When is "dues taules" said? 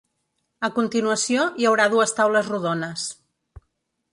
1.95-2.51